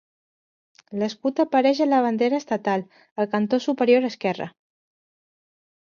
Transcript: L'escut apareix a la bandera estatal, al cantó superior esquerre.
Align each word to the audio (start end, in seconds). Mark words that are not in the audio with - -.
L'escut 1.01 1.41
apareix 1.43 1.81
a 1.85 1.87
la 1.91 1.99
bandera 2.07 2.39
estatal, 2.45 2.87
al 3.25 3.31
cantó 3.35 3.63
superior 3.67 4.09
esquerre. 4.11 4.53